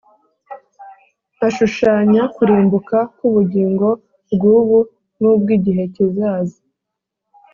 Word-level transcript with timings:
Hashushanya 1.39 2.21
kurimbuka 2.35 2.97
k 3.15 3.17
ubugingo 3.27 3.87
bw 4.33 4.43
ubu 4.57 4.79
n 5.21 5.23
ubw 5.33 5.47
igihe 5.57 5.83
kizaza 5.95 6.59